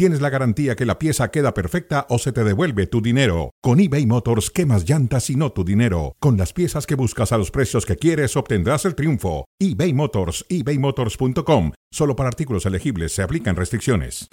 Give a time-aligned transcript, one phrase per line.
[0.00, 3.50] tienes la garantía que la pieza queda perfecta o se te devuelve tu dinero.
[3.60, 6.16] Con eBay Motors, quemas llantas y no tu dinero.
[6.20, 9.44] Con las piezas que buscas a los precios que quieres, obtendrás el triunfo.
[9.58, 11.72] eBay Motors, ebaymotors.com.
[11.90, 14.26] Solo para artículos elegibles se aplican restricciones.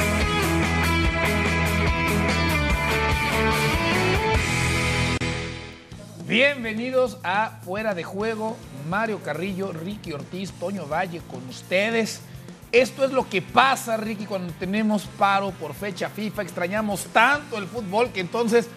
[6.29, 8.55] Bienvenidos a Fuera de Juego.
[8.89, 12.21] Mario Carrillo, Ricky Ortiz, Toño Valle con ustedes.
[12.71, 16.41] Esto es lo que pasa, Ricky, cuando tenemos paro por fecha FIFA.
[16.41, 18.67] Extrañamos tanto el fútbol que entonces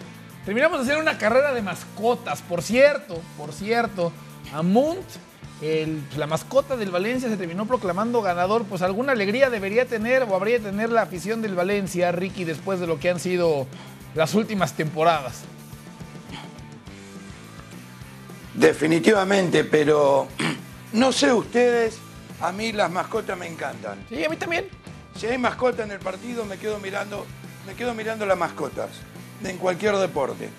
[0.45, 2.41] terminamos de hacer una carrera de mascotas.
[2.41, 4.13] Por cierto, por cierto,
[4.53, 5.05] Amunt,
[6.17, 8.63] la mascota del Valencia, se terminó proclamando ganador.
[8.63, 12.79] Pues alguna alegría debería tener o habría de tener la afición del Valencia, Ricky, después
[12.79, 13.67] de lo que han sido
[14.15, 15.41] las últimas temporadas.
[18.53, 20.27] Definitivamente, pero
[20.93, 21.99] no sé ustedes,
[22.41, 24.03] a mí las mascotas me encantan.
[24.09, 24.67] Sí, a mí también.
[25.15, 27.25] Si hay mascota en el partido, me quedo mirando,
[27.67, 28.89] me quedo mirando las mascotas
[29.43, 30.49] en cualquier deporte.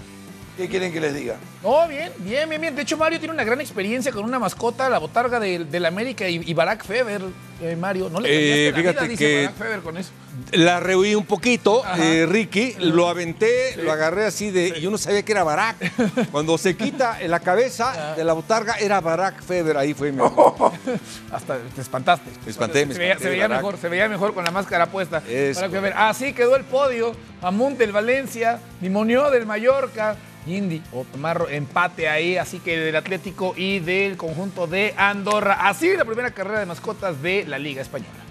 [0.57, 1.37] ¿Qué quieren que les diga?
[1.63, 2.77] No, bien, bien, bien, bien.
[2.77, 6.29] De hecho, Mario tiene una gran experiencia con una mascota, la botarga del del América
[6.29, 7.23] y, y Barack Feber,
[7.63, 8.11] eh, Mario.
[8.11, 10.11] ¿No le Eh, cambiaste la fíjate vida, dice que- Barack Feber con eso?
[10.53, 14.79] La rehuí un poquito, eh, Ricky, lo aventé, lo agarré así de.
[14.81, 15.77] Yo no sabía que era Barack.
[16.31, 19.77] Cuando se quita en la cabeza de la botarga, era Barack Feber.
[19.79, 20.23] Ahí fue mi.
[21.33, 22.31] Hasta te espantaste.
[22.45, 24.87] Me espanté, me se veía, espanté, se veía mejor, se veía mejor con la máscara
[24.87, 25.23] puesta.
[25.29, 25.93] Es Barack Feber.
[25.97, 27.15] Así quedó el podio.
[27.41, 33.79] Amunt del Valencia, Nimonió del Mallorca, Indy, Otomarro, empate ahí, así que del Atlético y
[33.79, 35.69] del conjunto de Andorra.
[35.69, 38.22] Así la primera carrera de mascotas de la Liga Española.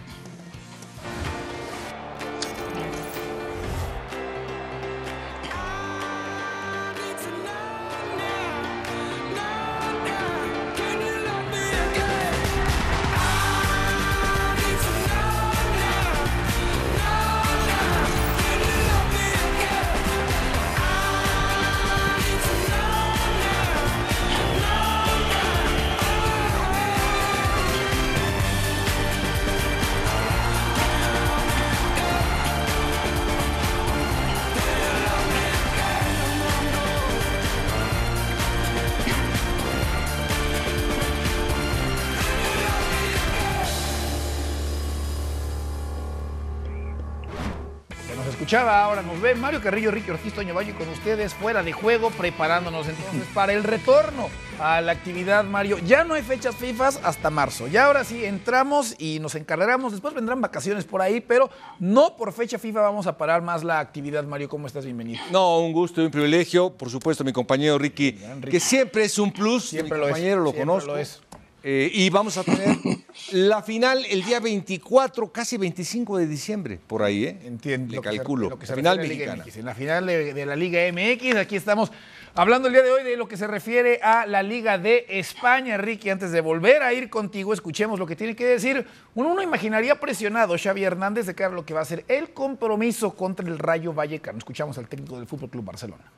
[48.52, 52.10] Escuchaba, ahora nos ve Mario Carrillo, Ricky Ortiz, Toño Valle con ustedes fuera de juego,
[52.10, 54.30] preparándonos entonces para el retorno
[54.60, 55.78] a la actividad, Mario.
[55.78, 57.68] Ya no hay fechas FIFA hasta marzo.
[57.68, 59.94] Ya ahora sí entramos y nos encargaremos.
[59.94, 63.80] Después vendrán vacaciones por ahí, pero no por fecha FIFA vamos a parar más la
[63.80, 64.50] actividad, Mario.
[64.50, 64.84] ¿Cómo estás?
[64.84, 65.22] Bienvenido.
[65.32, 66.72] No, un gusto y un privilegio.
[66.74, 68.20] Por supuesto, mi compañero Ricky,
[68.50, 69.70] que siempre es un plus.
[69.70, 70.92] Siempre mi lo es, compañero lo siempre conozco.
[70.92, 71.22] lo es.
[71.64, 72.76] Eh, y vamos a tener
[73.32, 77.40] la final el día 24, casi 25 de diciembre, por ahí, ¿eh?
[77.44, 77.92] Entiendo.
[77.92, 78.50] Le lo que se- calculo.
[78.50, 79.44] lo que se la final mexicana.
[79.44, 79.58] MX.
[79.58, 81.92] En la final de, de la Liga MX, aquí estamos
[82.36, 85.78] hablando el día de hoy de lo que se refiere a la Liga de España.
[85.78, 88.86] Ricky, antes de volver a ir contigo, escuchemos lo que tiene que decir.
[89.16, 92.32] Uno, uno imaginaría presionado Xavi Hernández de cara a lo que va a ser el
[92.34, 94.38] compromiso contra el Rayo Vallecano.
[94.38, 96.12] Escuchamos al técnico del Fútbol Club Barcelona.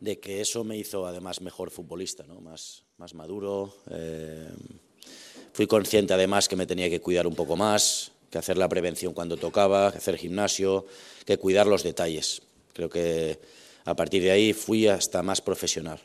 [0.00, 2.40] de que eso me hizo además mejor futbolista, ¿no?
[2.40, 3.72] más, más maduro.
[3.90, 4.48] eh,
[5.52, 9.12] fui consciente además que me tenía que cuidar un poco más, que hacer la prevención
[9.12, 10.86] cuando tocaba, que hacer gimnasio,
[11.26, 12.42] que cuidar los detalles.
[12.72, 13.38] Creo que
[13.84, 16.00] a partir de ahí fui hasta más profesional.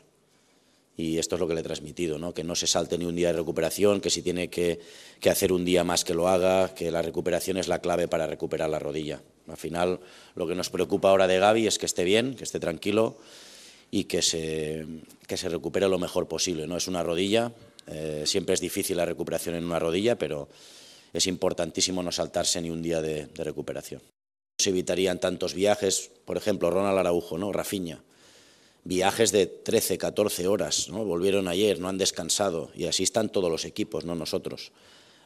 [0.96, 2.34] Y esto es lo que le he transmitido, ¿no?
[2.34, 4.80] que no se salte ni un día de recuperación, que si tiene que,
[5.20, 8.26] que hacer un día más que lo haga, que la recuperación es la clave para
[8.26, 9.22] recuperar la rodilla.
[9.46, 10.00] Al final,
[10.34, 13.16] lo que nos preocupa ahora de Gaby es que esté bien, que esté tranquilo
[13.92, 14.86] y que se,
[15.28, 16.66] que se recupere lo mejor posible.
[16.66, 16.76] ¿no?
[16.76, 17.52] Es una rodilla,
[17.90, 20.48] eh, siempre es difícil la recuperación en una rodilla, pero
[21.12, 24.02] es importantísimo no saltarse ni un día de, de recuperación.
[24.58, 27.52] Se evitarían tantos viajes, por ejemplo, Ronald Araujo, ¿no?
[27.52, 28.02] Rafinha,
[28.88, 31.04] viajes de 13, 14 horas, ¿no?
[31.04, 34.72] volvieron ayer, no han descansado, y así están todos los equipos, no nosotros.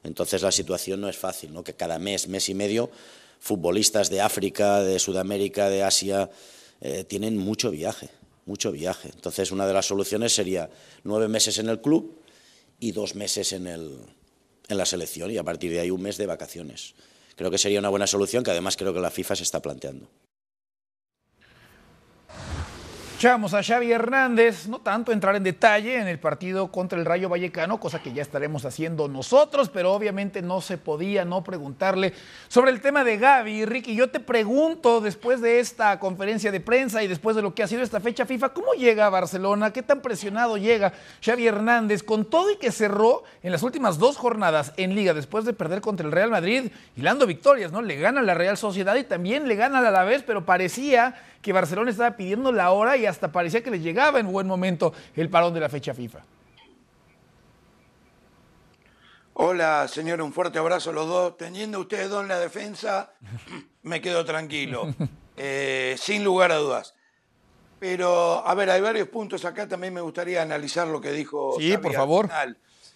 [0.03, 1.63] Entonces la situación no es fácil, ¿no?
[1.63, 2.91] que cada mes, mes y medio,
[3.39, 6.29] futbolistas de África, de Sudamérica, de Asia,
[6.81, 8.09] eh, tienen mucho viaje,
[8.47, 9.11] mucho viaje.
[9.15, 10.69] Entonces una de las soluciones sería
[11.05, 12.22] nueve meses en el club
[12.83, 13.97] y dos meses en, el,
[14.67, 16.95] en la selección, y a partir de ahí un mes de vacaciones.
[17.37, 20.09] Creo que sería una buena solución que además creo que la FIFA se está planteando.
[23.23, 27.29] Escuchamos a Xavi Hernández, no tanto entrar en detalle en el partido contra el Rayo
[27.29, 32.15] Vallecano, cosa que ya estaremos haciendo nosotros, pero obviamente no se podía no preguntarle
[32.49, 33.65] sobre el tema de Gaby.
[33.65, 37.63] Ricky, yo te pregunto, después de esta conferencia de prensa y después de lo que
[37.63, 39.73] ha sido esta fecha FIFA, ¿cómo llega a Barcelona?
[39.73, 40.93] ¿Qué tan presionado llega
[41.25, 45.45] Xavi Hernández con todo y que cerró en las últimas dos jornadas en Liga después
[45.45, 47.83] de perder contra el Real Madrid, hilando victorias, ¿no?
[47.83, 51.53] Le gana la Real Sociedad y también le gana a la vez, pero parecía que
[51.53, 55.31] Barcelona estaba pidiendo la hora y hasta parecía que le llegaba en buen momento el
[55.31, 56.25] parón de la fecha FIFA.
[59.35, 61.37] Hola, señor, un fuerte abrazo a los dos.
[61.37, 63.13] Teniendo ustedes dos en la defensa,
[63.83, 64.95] me quedo tranquilo,
[65.37, 66.95] eh, sin lugar a dudas.
[67.79, 71.57] Pero, a ver, hay varios puntos acá, también me gustaría analizar lo que dijo.
[71.59, 72.31] Sí, por favor.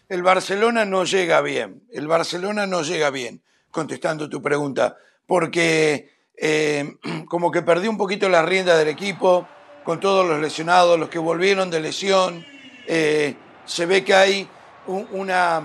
[0.09, 3.43] El Barcelona no llega bien, el Barcelona no llega bien,
[3.73, 4.97] contestando tu pregunta,
[5.27, 6.97] porque eh,
[7.29, 9.49] como que perdió un poquito la rienda del equipo
[9.87, 12.45] con todos los lesionados, los que volvieron de lesión.
[12.89, 14.49] Eh, se ve que hay
[14.89, 15.63] una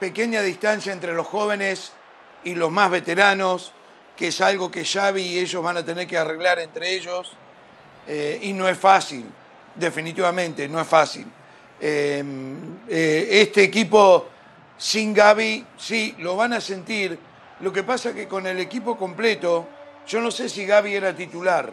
[0.00, 1.92] pequeña distancia entre los jóvenes
[2.42, 3.72] y los más veteranos,
[4.16, 7.34] que es algo que Xavi y ellos van a tener que arreglar entre ellos.
[8.08, 9.24] Eh, y no es fácil,
[9.76, 11.26] definitivamente, no es fácil.
[11.78, 14.26] este equipo
[14.76, 17.16] sin Gaby, sí, lo van a sentir.
[17.60, 19.68] Lo que pasa es que con el equipo completo,
[20.08, 21.72] yo no sé si Gaby era titular.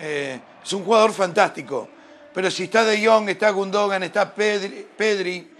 [0.00, 1.88] Eh, es un jugador fantástico.
[2.32, 5.50] Pero si está De Jong, está Gundogan, está Pedri,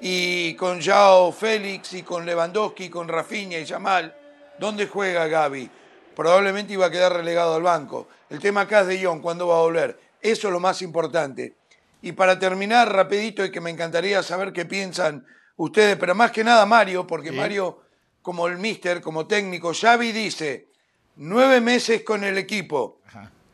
[0.00, 4.14] y con Jao Félix y con Lewandowski, con Rafinha y Jamal,
[4.58, 5.70] ¿dónde juega Gaby?
[6.14, 8.08] Probablemente iba a quedar relegado al banco.
[8.28, 9.98] El tema acá es De Jong, ¿cuándo va a volver?
[10.20, 11.56] Eso es lo más importante.
[12.02, 15.24] Y para terminar, rapidito, y que me encantaría saber qué piensan
[15.56, 17.80] ustedes, pero más que nada Mario, porque Mario,
[18.22, 20.68] como el mister, como técnico, Xavi dice,
[21.16, 23.00] nueve meses con el equipo,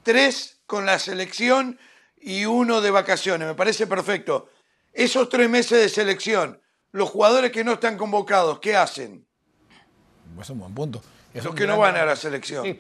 [0.03, 1.79] tres con la selección
[2.21, 3.49] y uno de vacaciones.
[3.49, 4.49] Me parece perfecto.
[4.93, 6.61] Esos tres meses de selección,
[6.93, 9.27] los jugadores que no están convocados, ¿qué hacen?
[10.41, 11.03] Es un buen punto.
[11.43, 12.79] Los que no van a la selección.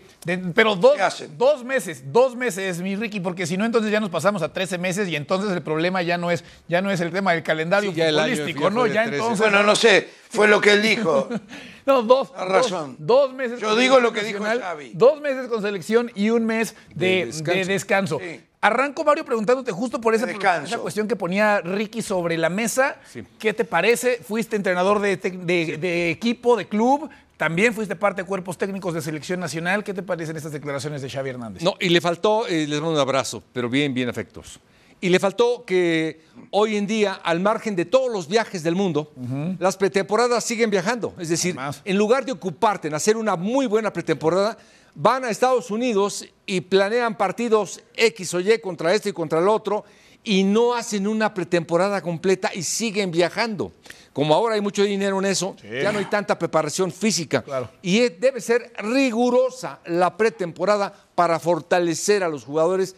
[0.55, 0.97] pero dos,
[1.37, 4.79] dos meses, dos meses, mi Ricky, porque si no, entonces ya nos pasamos a 13
[4.79, 7.93] meses y entonces el problema ya no es, ya no es el tema del calendario
[7.93, 8.87] futbolístico, ¿no?
[8.87, 9.39] Ya entonces.
[9.39, 11.29] Bueno, no sé, fue lo que él dijo.
[11.87, 12.33] no, dos.
[12.37, 12.97] razón.
[12.99, 13.61] Dos, meses.
[13.61, 14.93] Yo digo lo que dijo Xavi.
[14.95, 17.33] Dos meses con selección y un mes de,
[17.67, 18.21] descanso.
[18.65, 22.97] Arranco, Mario, preguntándote justo por esa, esa, cuestión que ponía Ricky sobre la mesa.
[23.39, 24.21] ¿Qué te parece?
[24.27, 27.11] Fuiste entrenador de, de, equipo, de club.
[27.37, 29.83] También fuiste parte de cuerpos técnicos de selección nacional.
[29.83, 31.63] ¿Qué te parecen estas declaraciones de Xavi Hernández?
[31.63, 34.61] No, y le faltó, eh, les mando un abrazo, pero bien, bien afectos.
[35.01, 39.13] Y le faltó que hoy en día, al margen de todos los viajes del mundo,
[39.59, 41.13] las pretemporadas siguen viajando.
[41.19, 44.57] Es decir, en lugar de ocuparte en hacer una muy buena pretemporada,
[44.95, 49.49] van a Estados Unidos y planean partidos X o Y contra este y contra el
[49.49, 49.85] otro
[50.25, 53.73] y no hacen una pretemporada completa y siguen viajando.
[54.13, 57.45] Como ahora hay mucho dinero en eso, ya no hay tanta preparación física.
[57.83, 62.97] Y debe ser rigurosa la pretemporada para fortalecer a los jugadores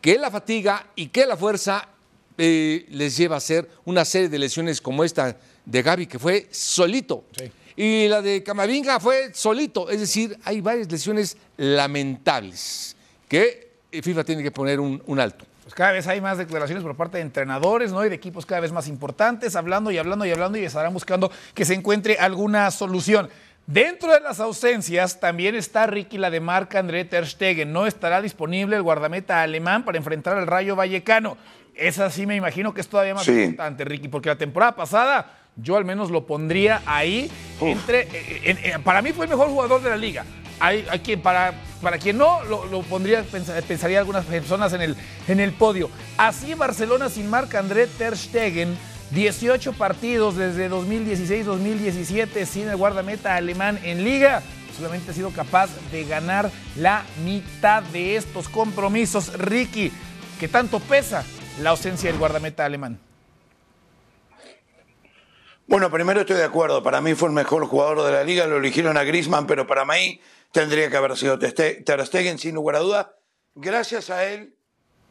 [0.00, 1.88] que la fatiga y que la fuerza
[2.36, 6.48] eh, les lleva a hacer una serie de lesiones como esta de Gaby, que fue
[6.50, 7.24] solito.
[7.76, 9.90] Y la de Camavinga fue solito.
[9.90, 12.96] Es decir, hay varias lesiones lamentables
[13.28, 15.44] que FIFA tiene que poner un alto
[15.76, 18.02] cada vez hay más declaraciones por parte de entrenadores, ¿no?
[18.02, 21.30] Y de equipos cada vez más importantes, hablando y hablando y hablando y estarán buscando
[21.52, 23.28] que se encuentre alguna solución.
[23.66, 27.74] Dentro de las ausencias también está Ricky la de marca André Ter Stegen.
[27.74, 31.36] No estará disponible el guardameta alemán para enfrentar al Rayo Vallecano.
[31.74, 35.76] Esa sí me imagino que es todavía más importante, Ricky, porque la temporada pasada yo
[35.76, 38.00] al menos lo pondría ahí entre.
[38.00, 40.24] Eh, eh, para mí fue el mejor jugador de la liga.
[40.58, 40.86] Hay,
[41.22, 43.24] para, para quien no, lo, pondría,
[43.68, 44.96] pensaría algunas personas en el,
[45.28, 45.90] en el podio.
[46.16, 48.76] Así Barcelona sin marca André Ter Stegen,
[49.10, 54.42] 18 partidos desde 2016-2017 sin el guardameta alemán en liga.
[54.76, 59.32] Solamente ha sido capaz de ganar la mitad de estos compromisos.
[59.38, 59.90] Ricky,
[60.38, 61.24] ¿qué tanto pesa
[61.62, 62.98] la ausencia del guardameta alemán?
[65.68, 66.82] Bueno, primero estoy de acuerdo.
[66.82, 68.46] Para mí fue el mejor jugador de la liga.
[68.46, 70.20] Lo eligieron a Grisman, pero para mí
[70.56, 73.18] tendría que haber sido Ter Stegen, sin lugar a duda.
[73.54, 74.56] Gracias a él,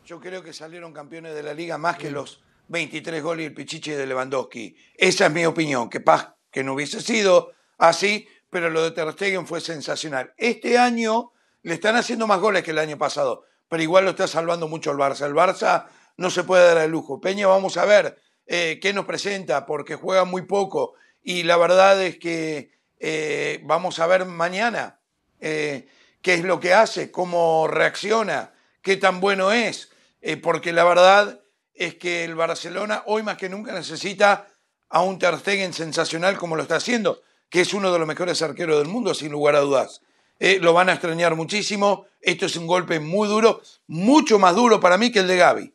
[0.04, 3.54] yo creo que salieron campeones de la liga más que los 23 goles y el
[3.54, 4.76] pichiche de Lewandowski.
[4.96, 5.88] Esa es mi opinión.
[5.88, 10.34] Que paz que no hubiese sido así, pero lo de Ter Stegen fue sensacional.
[10.36, 14.28] Este año le están haciendo más goles que el año pasado, pero igual lo está
[14.28, 15.28] salvando mucho el Barça.
[15.28, 15.86] El Barça
[16.18, 17.22] no se puede dar el lujo.
[17.22, 20.96] Peña, vamos a ver eh, qué nos presenta, porque juega muy poco.
[21.22, 25.02] Y la verdad es que eh, vamos a ver mañana
[25.40, 25.88] eh,
[26.22, 29.90] qué es lo que hace, cómo reacciona, qué tan bueno es.
[30.22, 31.42] eh, porque la verdad
[31.74, 34.48] es que el Barcelona hoy más que nunca necesita
[34.90, 38.42] a un Ter Stegen sensacional como lo está haciendo, que es uno de los mejores
[38.42, 40.02] arqueros del mundo, sin lugar a dudas.
[40.40, 42.06] Eh, lo van a extrañar muchísimo.
[42.22, 45.74] Esto es un golpe muy duro, mucho más duro para mí que el de Gaby.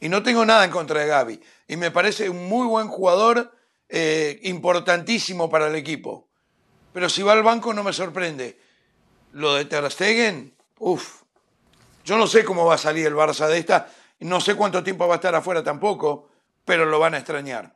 [0.00, 1.40] Y no tengo nada en contra de Gaby.
[1.68, 3.52] Y me parece un muy buen jugador,
[3.88, 6.28] eh, importantísimo para el equipo.
[6.92, 8.58] Pero si va al banco no me sorprende.
[9.32, 11.22] Lo de Ter Stegen, uff.
[12.04, 13.88] Yo no sé cómo va a salir el Barça de esta.
[14.20, 16.28] No sé cuánto tiempo va a estar afuera tampoco,
[16.64, 17.74] pero lo van a extrañar.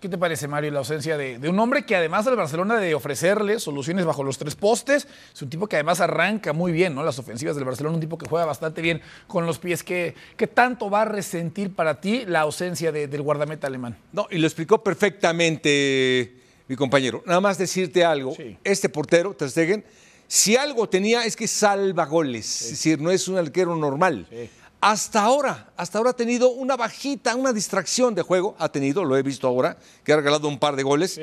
[0.00, 3.58] ¿Qué te parece, Mario, la ausencia de, un hombre que además al Barcelona de ofrecerle
[3.58, 7.02] soluciones bajo los tres postes, es un tipo que además arranca muy bien, ¿no?
[7.02, 9.82] Las ofensivas del Barcelona, un tipo que juega bastante bien con los pies.
[9.82, 13.98] ¿Qué, qué tanto va a resentir para ti la ausencia del guardameta alemán?
[14.12, 16.36] No, y lo explicó perfectamente
[16.68, 17.24] mi compañero.
[17.26, 18.36] Nada más decirte algo.
[18.62, 19.84] Este portero, Ter Stegen,
[20.28, 22.62] si algo tenía es que salva goles.
[22.62, 24.26] Es decir, no es un arquero normal.
[24.30, 24.48] Sí
[24.80, 29.16] hasta ahora, hasta ahora ha tenido una bajita, una distracción de juego, ha tenido, lo
[29.16, 31.20] he visto ahora, que ha regalado un par de goles,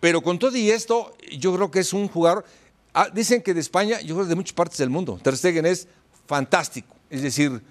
[0.00, 2.44] pero con todo y esto, yo creo que es un jugador,
[2.92, 5.64] ah, dicen que de España, yo creo que de muchas partes del mundo, Ter Stegen
[5.64, 5.88] es
[6.26, 7.62] fantástico, es decir,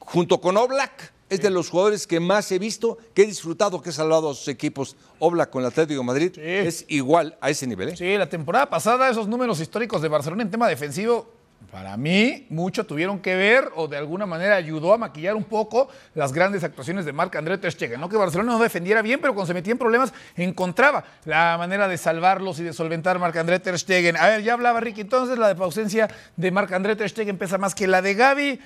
[0.00, 3.90] junto con Oblak, es de los jugadores que más he visto, que he disfrutado, que
[3.90, 4.96] he salvado a sus equipos.
[5.18, 7.90] Oblak con el Atlético de Madrid es igual a ese nivel.
[7.90, 7.96] ¿eh?
[7.96, 12.84] Sí, la temporada pasada esos números históricos de Barcelona en tema defensivo para mí, mucho
[12.84, 17.04] tuvieron que ver o de alguna manera ayudó a maquillar un poco las grandes actuaciones
[17.04, 18.00] de Marc André Ter Stegen.
[18.00, 21.86] No que Barcelona no defendiera bien, pero cuando se metía en problemas encontraba la manera
[21.86, 24.16] de salvarlos y de solventar Marc André Ter Stegen.
[24.16, 27.56] A ver, ya hablaba Ricky, entonces la de ausencia de Marc André Ter Stegen pesa
[27.56, 28.60] más que la de Gaby.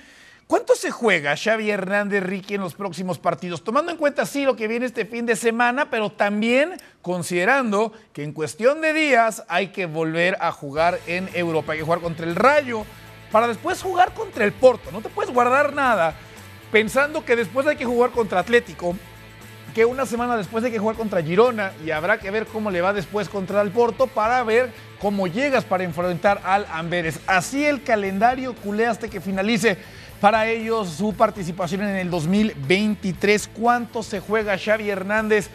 [0.47, 3.63] ¿Cuánto se juega Xavi Hernández Ricky en los próximos partidos?
[3.63, 8.23] Tomando en cuenta sí lo que viene este fin de semana, pero también considerando que
[8.23, 12.27] en cuestión de días hay que volver a jugar en Europa, hay que jugar contra
[12.27, 12.85] el Rayo,
[13.31, 14.91] para después jugar contra el Porto.
[14.91, 16.13] No te puedes guardar nada
[16.71, 18.95] pensando que después hay que jugar contra Atlético,
[19.73, 22.81] que una semana después hay que jugar contra Girona y habrá que ver cómo le
[22.81, 24.71] va después contra el Porto para ver
[25.01, 27.19] cómo llegas para enfrentar al Amberes.
[27.25, 29.77] Así el calendario culé hasta que finalice
[30.21, 33.49] para ellos su participación en el 2023.
[33.53, 35.49] ¿Cuánto se juega Xavi Hernández?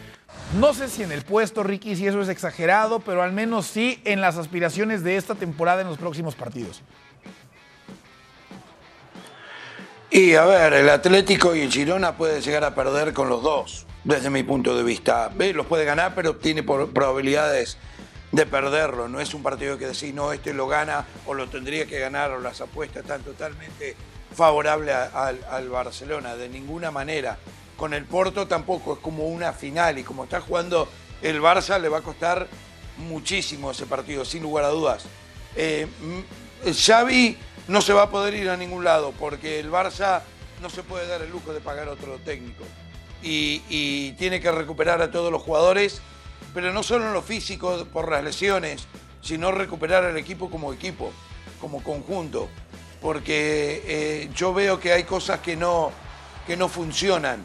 [0.59, 4.01] No sé si en el puesto, Ricky, si eso es exagerado, pero al menos sí
[4.05, 6.81] en las aspiraciones de esta temporada en los próximos partidos.
[10.09, 13.87] Y a ver, el Atlético y el Girona puede llegar a perder con los dos,
[14.03, 15.31] desde mi punto de vista.
[15.53, 17.77] Los puede ganar, pero tiene probabilidades
[18.33, 19.07] de perderlo.
[19.07, 22.31] No es un partido que decir, no, este lo gana o lo tendría que ganar
[22.31, 23.95] o las apuestas están totalmente
[24.33, 27.37] favorable al Barcelona, de ninguna manera.
[27.77, 30.87] Con el Porto tampoco, es como una final y como está jugando
[31.21, 32.47] el Barça le va a costar
[32.97, 35.05] muchísimo ese partido, sin lugar a dudas.
[35.55, 35.87] Eh,
[36.65, 40.21] Xavi no se va a poder ir a ningún lado porque el Barça
[40.61, 42.63] no se puede dar el lujo de pagar otro técnico
[43.23, 46.01] y, y tiene que recuperar a todos los jugadores,
[46.53, 48.87] pero no solo en lo físico por las lesiones,
[49.21, 51.11] sino recuperar al equipo como equipo,
[51.59, 52.49] como conjunto
[53.01, 55.91] porque eh, yo veo que hay cosas que no,
[56.45, 57.43] que no funcionan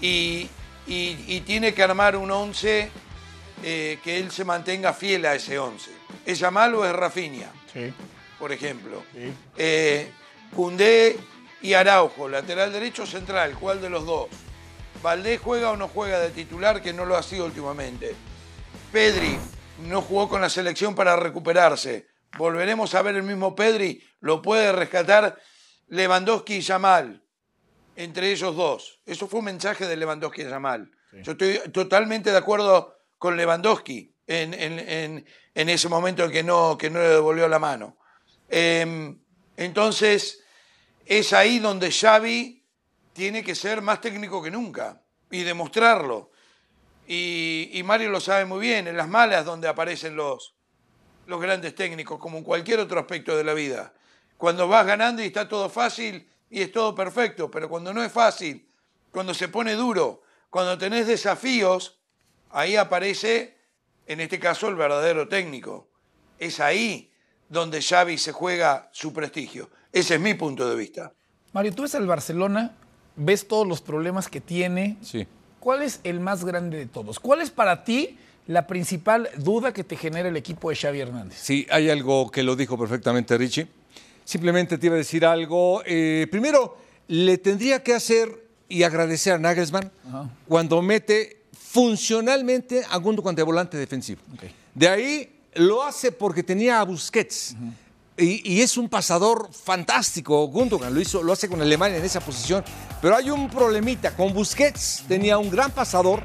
[0.00, 0.48] y,
[1.46, 2.90] tiene que armar un 11
[3.62, 5.90] eh, que él se mantenga fiel a ese 11.
[6.26, 7.50] ¿Es Yamal o es Rafinha?
[7.72, 7.92] Sí.
[8.38, 9.02] Por ejemplo.
[9.12, 9.32] Sí.
[9.56, 10.10] Eh,
[11.62, 14.28] y Araujo, lateral derecho central, ¿cuál de los dos?
[15.02, 18.14] Valdés juega o no juega de titular, que no lo ha sido últimamente.
[18.90, 19.38] Pedri
[19.88, 24.72] no jugó con la selección para recuperarse volveremos a ver el mismo Pedri, lo puede
[24.72, 25.38] rescatar
[25.88, 27.22] Lewandowski y Yamal,
[27.96, 29.00] entre ellos dos.
[29.04, 30.90] Eso fue un mensaje de Lewandowski y Yamal.
[31.22, 36.88] Yo estoy totalmente de acuerdo con Lewandowski en, en, ese momento en que no, que
[36.88, 37.98] no le devolvió la mano.
[38.48, 39.18] Em,
[39.56, 40.42] entonces,
[41.04, 42.64] es ahí donde Xavi
[43.12, 46.30] tiene que ser más técnico que nunca y demostrarlo.
[47.06, 50.54] Y, y Mario lo sabe muy bien, en las malas donde aparecen los,
[51.26, 53.92] los grandes técnicos, como en cualquier otro aspecto de la vida.
[54.36, 58.12] Cuando vas ganando y está todo fácil y es todo perfecto, pero cuando no es
[58.12, 58.68] fácil,
[59.10, 61.98] cuando se pone duro, cuando tenés desafíos,
[62.50, 63.56] ahí aparece,
[64.06, 65.88] en este caso, el verdadero técnico.
[66.38, 67.12] Es ahí
[67.48, 69.70] donde Xavi se juega su prestigio.
[69.92, 71.12] Ese es mi punto de vista.
[71.52, 72.74] Mario, tú ves al Barcelona,
[73.14, 74.96] ves todos los problemas que tiene.
[75.02, 75.26] Sí.
[75.60, 77.20] ¿Cuál es el más grande de todos?
[77.20, 81.38] ¿Cuál es para ti la principal duda que te genera el equipo de Xavi Hernández.
[81.40, 83.68] Sí, hay algo que lo dijo perfectamente Richie.
[84.24, 85.82] Simplemente te iba a decir algo.
[85.84, 86.76] Eh, primero,
[87.08, 89.90] le tendría que hacer y agradecer a Nagelsmann
[90.48, 94.20] cuando mete funcionalmente a Gundo volante defensivo.
[94.74, 97.56] De ahí lo hace porque tenía a Busquets.
[98.16, 100.46] Y, es un pasador fantástico.
[100.46, 102.62] Gundogan lo hizo, lo hace con Alemania en esa posición.
[103.00, 104.14] Pero hay un problemita.
[104.14, 106.22] Con Busquets tenía un gran pasador.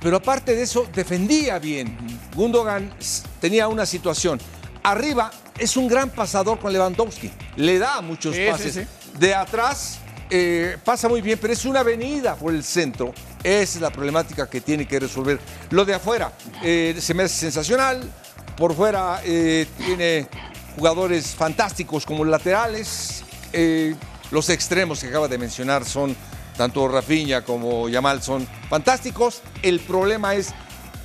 [0.00, 1.96] Pero aparte de eso, defendía bien.
[2.34, 2.92] Gundogan
[3.40, 4.38] tenía una situación.
[4.82, 7.30] Arriba es un gran pasador con Lewandowski.
[7.56, 8.86] Le da muchos pases.
[9.18, 9.98] De atrás
[10.30, 13.12] eh, pasa muy bien, pero es una avenida por el centro.
[13.42, 15.40] Esa es la problemática que tiene que resolver.
[15.70, 18.02] Lo de afuera eh, se me hace sensacional.
[18.56, 20.28] Por fuera eh, tiene
[20.76, 23.24] jugadores fantásticos como laterales.
[24.30, 26.14] los extremos que acaba de mencionar son
[26.58, 29.42] tanto Rafinha como Yamal son fantásticos.
[29.62, 30.52] El problema es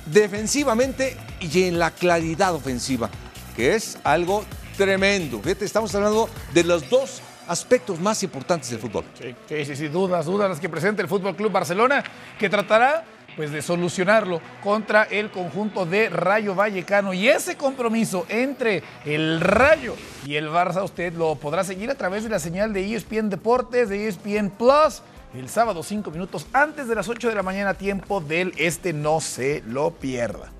[0.06, 3.08] defensivamente y en la claridad ofensiva,
[3.56, 4.44] que es algo
[4.76, 5.40] tremendo.
[5.40, 9.04] Fíjate, estamos hablando de los dos aspectos más importantes del fútbol.
[9.16, 12.02] Sí, sí, sí, dudas, dudas las que presenta el Fútbol Club Barcelona,
[12.38, 13.04] que tratará
[13.36, 17.12] pues de solucionarlo contra el conjunto de Rayo Vallecano.
[17.12, 19.94] Y ese compromiso entre el Rayo
[20.26, 23.88] y el Barça, usted lo podrá seguir a través de la señal de ESPN Deportes,
[23.88, 25.02] de ESPN Plus,
[25.34, 28.92] el sábado cinco minutos antes de las 8 de la mañana, tiempo del este.
[28.92, 30.53] No se lo pierda.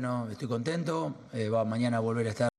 [0.00, 1.12] Bueno, estoy contento.
[1.32, 2.57] Eh, va mañana a volver a estar.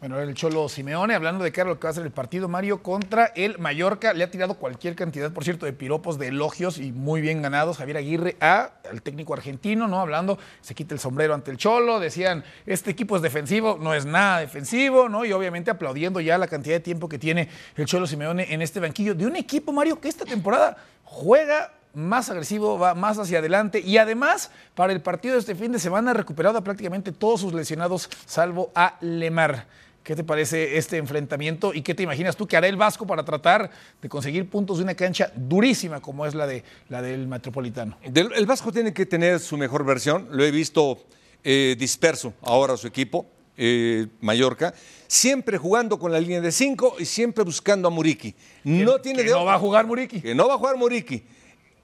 [0.00, 3.32] Bueno, el Cholo Simeone, hablando de lo que va a ser el partido, Mario, contra
[3.34, 4.12] el Mallorca.
[4.12, 7.78] Le ha tirado cualquier cantidad, por cierto, de piropos, de elogios y muy bien ganados
[7.78, 9.98] Javier Aguirre a, al técnico argentino, ¿no?
[9.98, 14.06] Hablando, se quita el sombrero ante el Cholo, decían, este equipo es defensivo, no es
[14.06, 15.24] nada defensivo, ¿no?
[15.24, 18.78] Y obviamente aplaudiendo ya la cantidad de tiempo que tiene el Cholo Simeone en este
[18.78, 23.80] banquillo de un equipo, Mario, que esta temporada juega más agresivo, va más hacia adelante
[23.80, 27.40] y además para el partido de este fin de semana ha recuperado a prácticamente todos
[27.40, 29.66] sus lesionados, salvo a Lemar.
[30.08, 33.26] ¿Qué te parece este enfrentamiento y qué te imaginas tú que hará el Vasco para
[33.26, 37.98] tratar de conseguir puntos de una cancha durísima como es la, de, la del Metropolitano?
[38.02, 40.98] el Vasco tiene que tener su mejor versión, lo he visto
[41.44, 43.26] eh, disperso ahora su equipo,
[43.58, 44.72] eh, Mallorca,
[45.06, 48.34] siempre jugando con la línea de cinco y siempre buscando a Muriqui.
[48.64, 50.22] No, tiene que no va a jugar Muriqui.
[50.22, 51.22] Que no va a jugar Muriqui.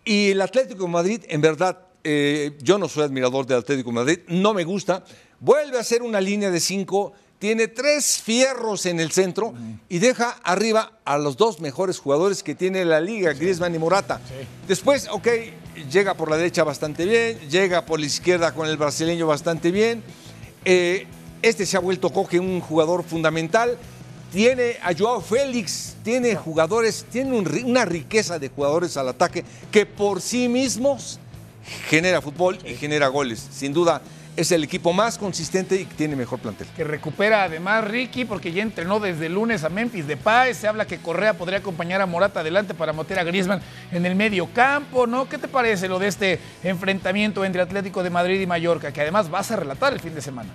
[0.03, 3.95] Y el Atlético de Madrid, en verdad, eh, yo no soy admirador del Atlético de
[3.95, 5.05] Madrid, no me gusta.
[5.41, 7.13] Vuelve a ser una línea de cinco
[7.45, 9.53] tiene tres fierros en el centro
[9.91, 14.19] y deja arriba a los dos mejores jugadores que tiene la liga, Griezmann y Morata.
[14.67, 15.29] Después, ok,
[15.93, 20.03] llega por la derecha bastante bien, llega por la izquierda con el brasileño bastante bien.
[20.65, 21.07] Eh,
[21.43, 23.77] este se ha vuelto Coque un jugador fundamental.
[24.33, 30.23] Tiene a Joao Félix, tiene jugadores, tiene una riqueza de jugadores al ataque que por
[30.23, 31.19] sí mismos
[31.91, 33.47] genera fútbol y genera goles.
[33.53, 34.01] Sin duda,
[34.37, 36.67] es el equipo más consistente y tiene mejor plantel.
[36.77, 40.57] Que recupera además Ricky porque ya entrenó desde el lunes a Memphis de Paz.
[40.57, 43.61] Se habla que Correa podría acompañar a Morata adelante para meter a Griezmann
[43.93, 45.29] en el medio campo, ¿no?
[45.29, 48.93] ¿Qué te parece lo de este enfrentamiento entre Atlético de Madrid y Mallorca?
[48.93, 50.51] Que además vas a relatar el fin de semana.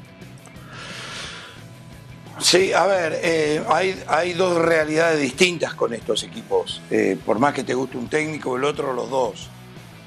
[2.39, 6.81] Sí, a ver, eh, hay, hay, dos realidades distintas con estos equipos.
[6.89, 9.49] Eh, por más que te guste un técnico, el otro los dos.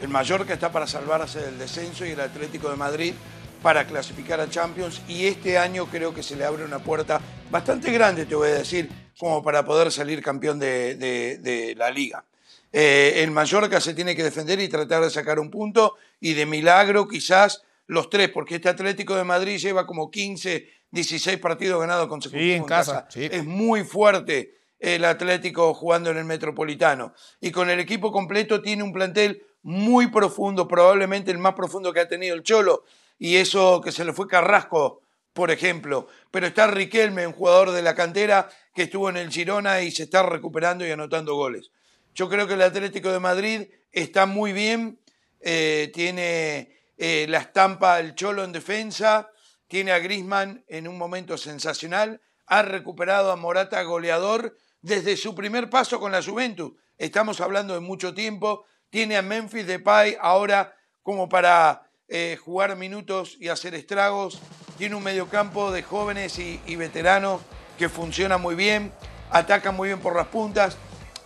[0.00, 3.14] El Mallorca está para salvarse del descenso y el Atlético de Madrid
[3.62, 7.20] para clasificar a Champions y este año creo que se le abre una puerta
[7.50, 12.24] bastante grande, te voy a decir, como para poder salir campeón de, la liga.
[12.72, 16.46] Eh, el Mallorca se tiene que defender y tratar de sacar un punto y de
[16.46, 22.08] milagro quizás los tres, porque este Atlético de Madrid lleva como 15, 16 partidos ganados
[22.08, 23.06] consecutivos en, casa.
[23.14, 27.12] Es muy fuerte el Atlético jugando en el Metropolitano.
[27.40, 32.00] Y con el equipo completo tiene un plantel muy profundo, probablemente el más profundo que
[32.00, 32.84] ha tenido el Cholo
[33.18, 36.08] y eso que se le fue Carrasco, por ejemplo.
[36.30, 40.04] Pero está Riquelme, un jugador de la cantera que estuvo en el Girona y se
[40.04, 41.70] está recuperando y anotando goles.
[42.14, 44.98] Yo creo que el Atlético de Madrid está muy bien,
[45.40, 49.30] eh, tiene eh, la estampa el Cholo en defensa,
[49.68, 55.70] tiene a Grisman en un momento sensacional, ha recuperado a Morata goleador desde su primer
[55.70, 56.72] paso con la Juventus.
[56.98, 58.66] Estamos hablando de mucho tiempo.
[58.90, 64.38] Tiene a Memphis Depay ahora como para eh, jugar minutos y hacer estragos.
[64.76, 67.40] Tiene un mediocampo de jóvenes y, veteranos
[67.78, 68.92] que funciona muy bien,
[69.30, 70.76] ataca muy bien por las puntas.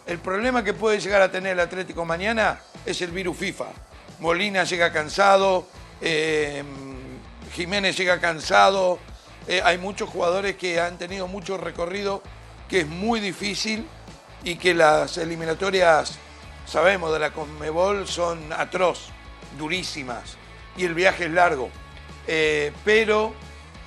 [0.06, 3.64] El problema que puede llegar a tener el Atlético mañana es el virus FIFA.
[4.20, 5.66] Molina llega cansado,
[6.00, 6.62] eh,
[7.52, 9.00] Jiménez llega cansado,
[9.48, 12.22] eh, hay muchos jugadores que han tenido mucho recorrido
[12.68, 13.84] que es muy difícil
[14.44, 16.16] y que las eliminatorias,
[16.64, 19.08] sabemos, de la Conmebol son atroz,
[19.58, 20.36] durísimas
[20.76, 21.70] y el viaje es largo.
[22.26, 23.34] Eh, pero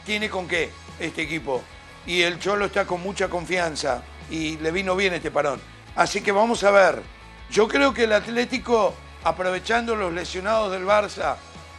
[0.06, 1.62] tiene con qué este equipo.
[2.06, 5.62] Y el Cholo está con mucha confianza y le vino bien este parón.
[5.96, 7.02] Así que vamos a ver.
[7.52, 11.36] Yo creo que el Atlético, aprovechando los lesionados del Barça,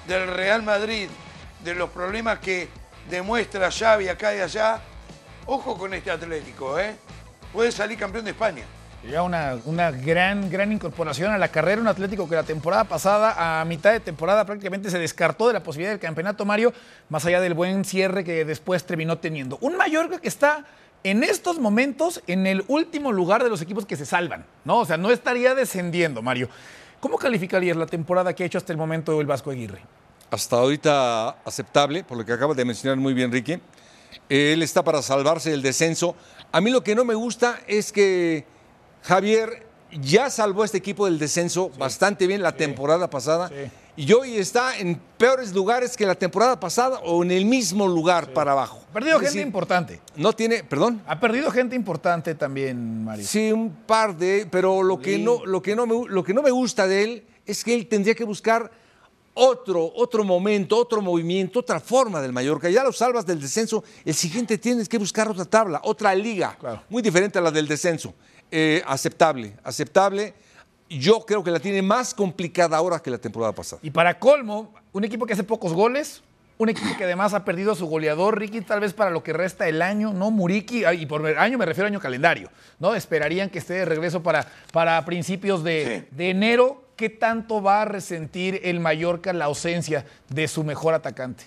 [0.06, 1.08] del Real Madrid,
[1.64, 2.68] de los problemas que
[3.08, 4.80] demuestra Xavi acá y allá,
[5.46, 6.96] ojo con este Atlético, ¿eh?
[7.52, 8.64] Puede salir campeón de España.
[9.08, 13.60] Ya una, una gran, gran incorporación a la carrera, un Atlético que la temporada pasada,
[13.60, 16.74] a mitad de temporada, prácticamente se descartó de la posibilidad del campeonato Mario,
[17.08, 19.56] más allá del buen cierre que después terminó teniendo.
[19.62, 20.66] Un Mallorca que está
[21.02, 24.80] en estos momentos en el último lugar de los equipos que se salvan, ¿no?
[24.80, 26.50] O sea, no estaría descendiendo, Mario.
[27.00, 29.80] ¿Cómo calificarías la temporada que ha hecho hasta el momento el Vasco Aguirre?
[30.30, 33.58] Hasta ahorita aceptable, por lo que acaba de mencionar muy bien Ricky.
[34.28, 36.14] Él está para salvarse del descenso.
[36.52, 38.44] A mí lo que no me gusta es que
[39.02, 43.50] Javier ya salvó a este equipo del descenso bastante bien la temporada pasada
[43.96, 48.32] y hoy está en peores lugares que la temporada pasada o en el mismo lugar
[48.32, 48.80] para abajo.
[48.90, 50.00] Ha perdido gente importante.
[50.16, 51.02] No tiene, perdón.
[51.06, 53.26] Ha perdido gente importante también, Mario.
[53.26, 56.42] Sí, un par de, pero lo que no, lo que no me, lo que no
[56.42, 58.70] me gusta de él es que él tendría que buscar
[59.34, 62.68] otro, otro momento, otro movimiento, otra forma del Mallorca.
[62.70, 66.56] Ya lo salvas del descenso, el siguiente tienes que buscar otra tabla, otra liga,
[66.88, 68.14] muy diferente a la del descenso.
[68.50, 70.34] Eh, aceptable, aceptable.
[70.88, 73.80] Yo creo que la tiene más complicada ahora que la temporada pasada.
[73.82, 76.22] Y para colmo, un equipo que hace pocos goles,
[76.58, 79.32] un equipo que además ha perdido a su goleador, Ricky, tal vez para lo que
[79.32, 80.30] resta el año, ¿no?
[80.30, 82.94] Muriki, y por año me refiero a año calendario, ¿no?
[82.94, 86.84] Esperarían que esté de regreso para, para principios de, de enero.
[86.96, 91.44] ¿Qué tanto va a resentir el Mallorca la ausencia de su mejor atacante?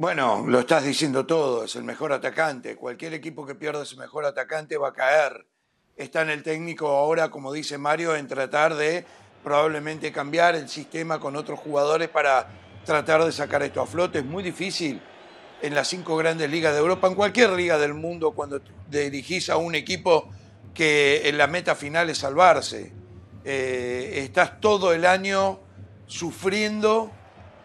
[0.00, 2.74] Bueno, lo estás diciendo todo, es el mejor atacante.
[2.74, 5.44] Cualquier equipo que pierda su mejor atacante va a caer.
[5.94, 9.04] Está en el técnico ahora, como dice Mario, en tratar de
[9.44, 12.48] probablemente cambiar el sistema con otros jugadores para
[12.82, 14.20] tratar de sacar esto a flote.
[14.20, 15.02] Es muy difícil
[15.60, 19.58] en las cinco grandes ligas de Europa, en cualquier liga del mundo, cuando dirigís a
[19.58, 20.30] un equipo
[20.72, 22.90] que en la meta final es salvarse.
[23.44, 25.60] Eh, estás todo el año
[26.06, 27.12] sufriendo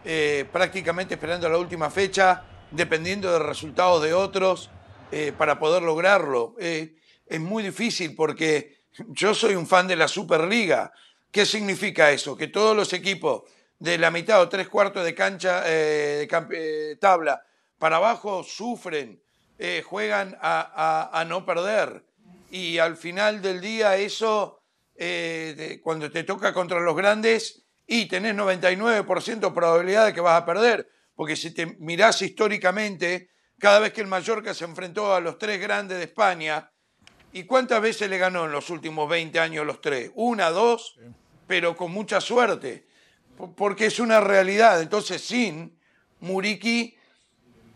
[0.07, 4.69] eh, prácticamente esperando la última fecha, dependiendo de resultados de otros,
[5.11, 6.55] eh, para poder lograrlo.
[6.59, 10.93] Eh, es muy difícil porque yo soy un fan de la Superliga.
[11.31, 12.37] ¿Qué significa eso?
[12.37, 17.43] Que todos los equipos de la mitad o tres cuartos de cancha de tabla
[17.79, 19.19] para abajo sufren,
[19.85, 22.05] juegan a, no perder.
[22.51, 24.61] Y al final del día eso,
[25.81, 30.89] cuando te toca contra los grandes, y tenés 99% probabilidad de que vas a perder,
[31.15, 35.59] porque si te mirás históricamente, cada vez que el Mallorca se enfrentó a los tres
[35.61, 36.71] grandes de España,
[37.31, 40.11] ¿y cuántas veces le ganó en los últimos 20 años los tres?
[40.15, 40.97] Una, dos,
[41.47, 42.87] pero con mucha suerte,
[43.55, 44.81] porque es una realidad.
[44.81, 45.79] Entonces, sin
[46.19, 46.97] Muriki,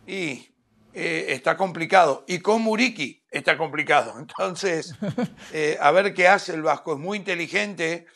[0.07, 0.49] y
[0.93, 2.25] eh, está complicado.
[2.27, 4.15] Y con Muriki está complicado.
[4.19, 4.95] Entonces,
[5.53, 6.93] eh, a ver qué hace el Vasco.
[6.93, 8.07] Es muy inteligente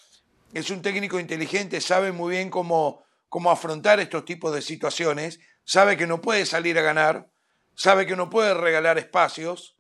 [0.53, 5.97] es un técnico inteligente, sabe muy bien cómo, cómo afrontar estos tipos de situaciones, sabe
[5.97, 7.29] que no puede salir a ganar,
[7.75, 9.75] sabe que no puede regalar espacios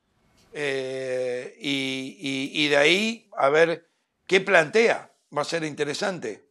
[0.53, 3.89] eh, y, de ahí a ver
[4.27, 5.11] qué plantea.
[5.35, 6.47] Va a ser interesante.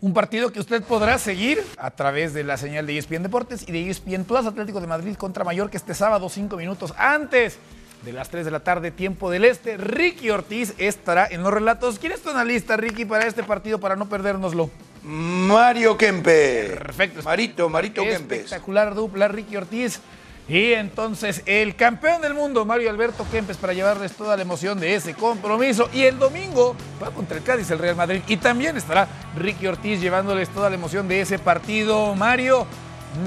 [0.00, 3.70] Un partido que usted podrá seguir a través de la señal de ESPN Deportes y
[3.70, 7.58] de ESPN Plus Atlético de Madrid contra Mallorca este sábado, cinco minutos antes
[8.04, 9.76] de las 3 de la tarde, tiempo del este.
[9.76, 11.98] Ricky Ortiz estará en los relatos.
[11.98, 14.70] ¿Quién es tu analista, Ricky, para este partido, para no perdérnoslo?
[15.02, 16.76] Mario Kempe.
[16.78, 17.22] Perfecto.
[17.22, 18.36] Marito, Marito Kempe.
[18.36, 20.00] Espectacular dupla, Ricky Ortiz.
[20.48, 24.94] Y entonces el campeón del mundo, Mario Alberto Kempes, para llevarles toda la emoción de
[24.94, 25.88] ese compromiso.
[25.92, 28.22] Y el domingo va contra el Cádiz, el Real Madrid.
[28.26, 32.14] Y también estará Ricky Ortiz llevándoles toda la emoción de ese partido.
[32.16, 32.66] Mario,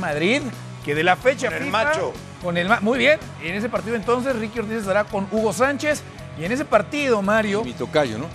[0.02, 0.42] Madrid,
[0.84, 2.14] que de la fecha el macho.
[2.42, 3.20] Con el muy bien.
[3.42, 6.04] En ese partido entonces Ricky Ortiz estará con Hugo Sánchez.
[6.40, 7.64] Y en ese partido, Mario.
[7.64, 8.28] mi tocayo, ¿no?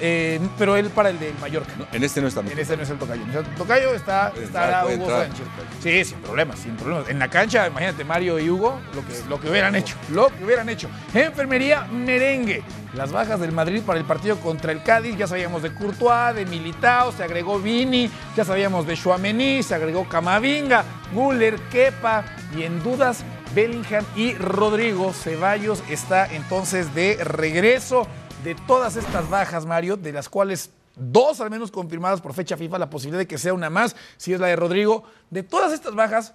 [0.00, 1.72] Eh, pero él para el de Mallorca.
[1.92, 2.40] en este no está.
[2.40, 3.22] En este no es el tocayo.
[3.22, 5.46] En el tocayo está, estará Hugo Sánchez.
[5.82, 7.08] Sí, sin problemas, sin problemas.
[7.08, 9.96] En la cancha, imagínate, Mario y Hugo, lo que, lo que hubieran hecho.
[10.10, 10.88] Lo que hubieran hecho.
[11.12, 12.62] Enfermería merengue.
[12.94, 15.16] Las bajas del Madrid para el partido contra el Cádiz.
[15.16, 20.08] Ya sabíamos de Courtois, de Militao, se agregó Vini, ya sabíamos de Chouameni, se agregó
[20.08, 22.24] Camavinga, Guller, Kepa
[22.56, 25.12] y en dudas Bellingham y Rodrigo.
[25.12, 28.06] Ceballos está entonces de regreso
[28.42, 32.78] de todas estas bajas, Mario, de las cuales dos al menos confirmadas por fecha FIFA,
[32.78, 35.04] la posibilidad de que sea una más, si es la de Rodrigo.
[35.30, 36.34] De todas estas bajas,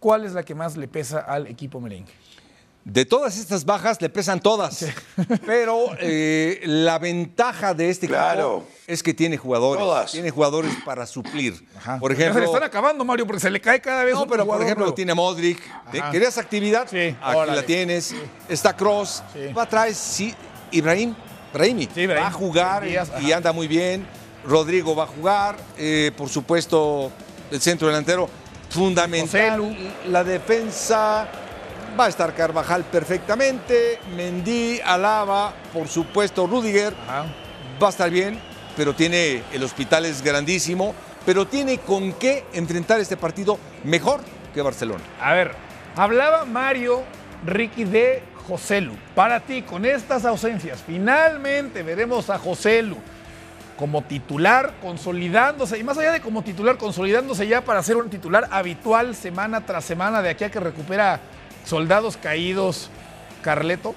[0.00, 2.12] ¿cuál es la que más le pesa al equipo merengue?
[2.84, 4.86] De todas estas bajas le pesan todas,
[5.46, 8.58] pero eh, la ventaja de este Claro.
[8.64, 10.10] equipo es que tiene jugadores, Todas.
[10.12, 11.52] tiene jugadores para suplir.
[12.00, 14.22] Por Ya se ejemplo, le están acabando, Mario, porque se le cae cada vez no,
[14.22, 14.94] un pero por ejemplo nuevo.
[14.94, 15.60] tiene Modric.
[15.92, 16.10] ¿Te- Ajá.
[16.10, 16.88] ¿Querías actividad?
[16.90, 17.56] Sí, Aquí órale.
[17.56, 18.14] la tienes.
[18.48, 19.22] Está Cross.
[19.34, 19.52] Sí.
[19.52, 20.34] Va atrás, sí,
[20.70, 21.14] Ibrahim.
[21.52, 21.88] Brahimi.
[21.94, 22.06] Sí.
[22.06, 22.84] Va a jugar
[23.20, 24.06] y anda muy bien.
[24.46, 25.56] Rodrigo va a jugar.
[25.76, 27.12] eh, por supuesto,
[27.50, 28.30] el centro delantero
[28.70, 29.76] fundamental.
[30.08, 31.28] La defensa
[31.98, 33.98] va a estar Carvajal perfectamente.
[34.14, 36.94] Mendy, Alaba, por supuesto, Rudiger.
[37.08, 37.26] Ajá.
[37.82, 38.40] Va a estar bien,
[38.76, 40.94] pero tiene el hospital es grandísimo,
[41.26, 44.20] pero tiene con qué enfrentar este partido mejor
[44.54, 45.02] que Barcelona.
[45.20, 45.52] A ver,
[45.96, 47.02] hablaba Mario
[47.44, 48.94] Ricky de Joselu.
[49.14, 52.96] Para ti, con estas ausencias, finalmente veremos a Joselu
[53.76, 58.48] como titular, consolidándose, y más allá de como titular, consolidándose ya para ser un titular
[58.50, 61.20] habitual semana tras semana de aquí a que recupera
[61.68, 62.88] soldados caídos,
[63.42, 63.94] Carleto.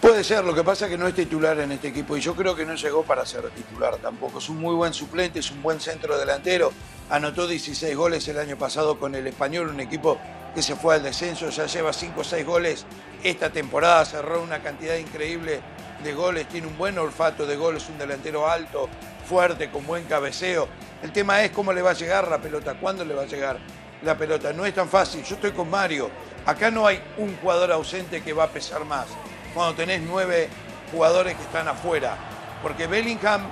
[0.00, 2.34] Puede ser, lo que pasa es que no es titular en este equipo y yo
[2.34, 4.38] creo que no llegó para ser titular tampoco.
[4.38, 6.72] Es un muy buen suplente, es un buen centro delantero.
[7.10, 10.18] Anotó 16 goles el año pasado con el Español, un equipo
[10.54, 12.86] que se fue al descenso, ya lleva 5 o 6 goles
[13.22, 15.60] esta temporada, cerró una cantidad increíble
[16.02, 18.88] de goles, tiene un buen olfato de goles, un delantero alto,
[19.28, 20.68] fuerte, con buen cabeceo.
[21.02, 23.58] El tema es cómo le va a llegar la pelota, cuándo le va a llegar
[24.02, 24.52] la pelota.
[24.52, 26.10] No es tan fácil, yo estoy con Mario.
[26.44, 29.06] Acá no hay un jugador ausente que va a pesar más
[29.54, 30.48] cuando tenés nueve
[30.90, 32.16] jugadores que están afuera.
[32.62, 33.42] Porque Bellingham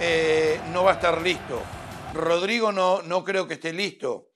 [0.00, 1.62] eh, no va a estar listo.
[2.14, 4.30] Rodrigo no, no creo que esté listo.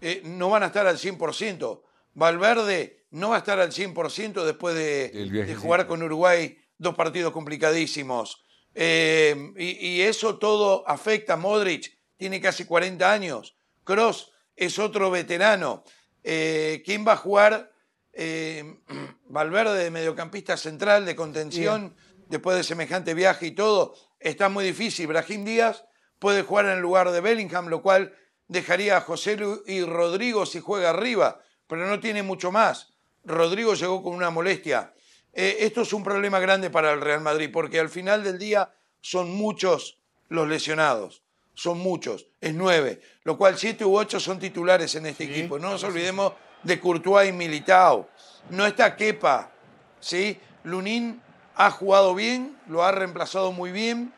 [0.00, 1.82] Eh, no van a estar al 100%.
[2.14, 8.44] Valverde no va a estar al 100% después de, jugar con Uruguay dos partidos complicadísimos.
[8.74, 11.36] Eh, y, y eso todo afecta.
[11.36, 13.56] Modric tiene casi 40 años.
[13.84, 15.84] Cross es otro veterano.
[16.22, 17.72] Eh, ¿Quién va a jugar?
[18.12, 18.78] Eh,
[19.28, 21.94] Valverde de mediocampista central, de contención,
[22.28, 25.06] después de semejante viaje y todo, está muy difícil.
[25.06, 25.84] Brahim Díaz
[26.18, 28.14] puede jugar en el lugar de Bellingham, lo cual
[28.48, 32.94] dejaría a José Lu y Rodrigo si juega arriba, pero no tiene mucho más.
[33.24, 34.94] Rodrigo llegó con una molestia.
[35.32, 38.72] Eh, esto es un problema grande para el Real Madrid, porque al final del día
[39.00, 41.22] son muchos los lesionados.
[41.58, 45.58] Son muchos, es nueve, lo cual siete u ocho son titulares en este equipo.
[45.58, 48.08] No nos olvidemos de Courtois y Militao.
[48.50, 49.50] No está Kepa,
[49.98, 50.38] ¿sí?
[50.62, 51.20] Lunin
[51.56, 54.14] ha jugado bien, lo ha reemplazado muy bien.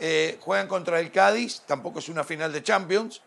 [0.00, 3.20] Eh, juegan contra el Cádiz, tampoco es una final de Champions,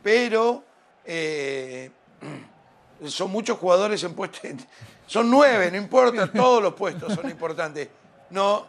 [0.00, 0.62] pero
[1.04, 1.90] eh,
[3.04, 4.42] son muchos jugadores en puestos.
[5.08, 7.88] Son nueve, no importa, todos los puestos son importantes.
[8.28, 8.68] No,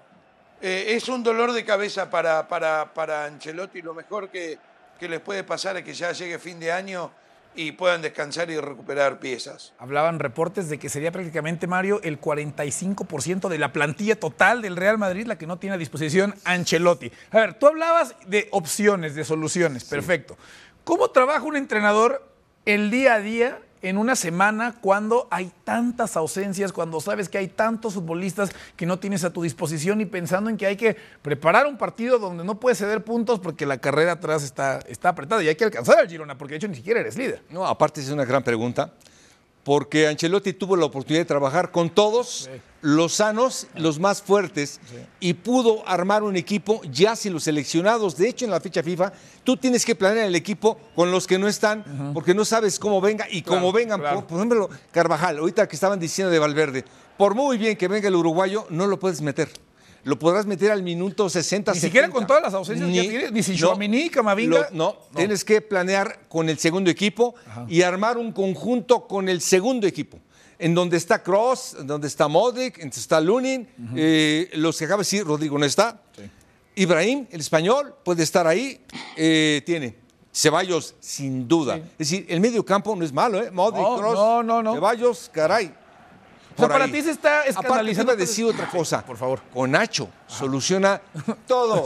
[0.61, 3.81] eh, es un dolor de cabeza para, para, para Ancelotti.
[3.81, 4.57] Lo mejor que,
[4.99, 7.11] que les puede pasar es que ya llegue fin de año
[7.55, 9.73] y puedan descansar y recuperar piezas.
[9.79, 14.97] Hablaban reportes de que sería prácticamente, Mario, el 45% de la plantilla total del Real
[14.97, 17.11] Madrid la que no tiene a disposición Ancelotti.
[17.31, 20.37] A ver, tú hablabas de opciones, de soluciones, perfecto.
[20.83, 22.25] ¿Cómo trabaja un entrenador
[22.65, 27.47] el día a día en una semana cuando hay tantas ausencias, cuando sabes que hay
[27.47, 31.67] tantos futbolistas que no tienes a tu disposición y pensando en que hay que preparar
[31.67, 35.47] un partido donde no puedes ceder puntos porque la carrera atrás está, está apretada y
[35.47, 37.43] hay que alcanzar al Girona porque de hecho ni siquiera eres líder?
[37.49, 38.93] No, aparte es una gran pregunta,
[39.63, 42.49] porque Ancelotti tuvo la oportunidad de trabajar con todos
[42.81, 44.79] los sanos, los más fuertes,
[45.19, 48.15] y pudo armar un equipo ya sin los seleccionados.
[48.17, 49.11] De hecho, en la fecha FIFA,
[49.43, 53.01] tú tienes que planear el equipo con los que no están, porque no sabes cómo
[53.01, 54.19] venga, y como vengan, claro.
[54.19, 56.85] por, por ejemplo, Carvajal, ahorita que estaban diciendo de Valverde,
[57.17, 59.49] por muy bien que venga el uruguayo, no lo puedes meter.
[60.09, 62.17] Lo podrás meter al minuto 60, Ni siquiera 70.
[62.17, 63.55] con todas las ausencias que tiene, ni si
[64.09, 64.69] Camavinga.
[64.71, 67.35] Lo- no, tienes que planear con el segundo equipo
[67.67, 70.17] y armar un conjunto con el segundo equipo.
[70.57, 74.85] En donde está Cross, en donde está Modric, en donde está Lunin, eh, los que
[74.85, 76.01] acaba de decir, Rodrigo no está.
[76.75, 78.81] Ibrahim, el español, puede estar ahí.
[79.15, 79.95] eh, tiene
[80.31, 81.77] Ceballos, sin duda.
[81.77, 83.49] Es decir, el medio campo no es malo, ¿eh?
[83.51, 84.73] Modric, No, Cross, no, no, no.
[84.75, 85.73] Ceballos, caray.
[86.65, 88.11] O sea, para ti se está Aparte, escandalizando.
[88.11, 89.05] iba a decir otra cosa.
[89.05, 89.39] Por favor.
[89.53, 91.01] Con Nacho soluciona
[91.47, 91.85] todo.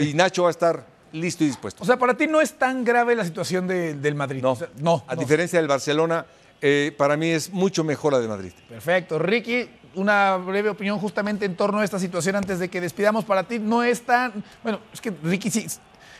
[0.00, 1.82] Y Nacho va a estar listo y dispuesto.
[1.82, 4.42] O sea, para ti no es tan grave la situación de- del Madrid.
[4.42, 5.04] No, O sea, no.
[5.06, 5.20] A no.
[5.20, 6.26] diferencia del Barcelona,
[6.60, 8.52] eh, para mí es mucho mejor la de Madrid.
[8.68, 9.18] Perfecto.
[9.18, 13.24] Ricky, una breve opinión justamente en torno a esta situación antes de que despidamos.
[13.24, 14.42] Para ti no es tan.
[14.62, 15.66] Bueno, es que Ricky sí.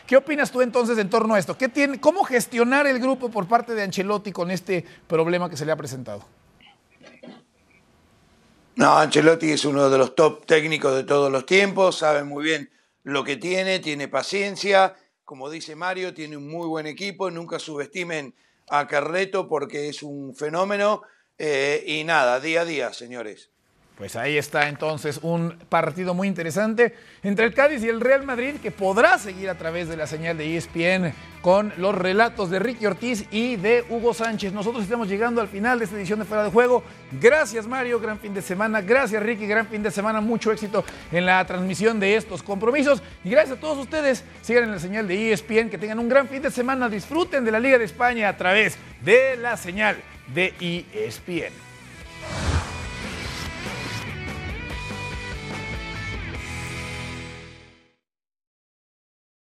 [0.07, 1.57] ¿Qué opinas tú entonces en torno a esto?
[1.57, 5.65] ¿Qué tiene, ¿Cómo gestionar el grupo por parte de Ancelotti con este problema que se
[5.65, 6.23] le ha presentado?
[8.77, 12.69] No, Ancelotti es uno de los top técnicos de todos los tiempos, sabe muy bien
[13.03, 18.35] lo que tiene, tiene paciencia, como dice Mario, tiene un muy buen equipo, nunca subestimen
[18.67, 21.03] a Carleto porque es un fenómeno
[21.37, 23.49] eh, y nada, día a día, señores.
[23.97, 28.55] Pues ahí está entonces un partido muy interesante entre el Cádiz y el Real Madrid
[28.61, 32.87] que podrá seguir a través de la señal de ESPN con los relatos de Ricky
[32.87, 34.51] Ortiz y de Hugo Sánchez.
[34.51, 36.83] Nosotros estamos llegando al final de esta edición de Fuera de Juego.
[37.21, 38.81] Gracias Mario, gran fin de semana.
[38.81, 40.19] Gracias Ricky, gran fin de semana.
[40.19, 43.01] Mucho éxito en la transmisión de estos compromisos.
[43.23, 44.25] Y gracias a todos ustedes.
[44.41, 46.89] Sigan en la señal de ESPN, que tengan un gran fin de semana.
[46.89, 49.95] Disfruten de la Liga de España a través de la señal
[50.33, 51.64] de ESPN.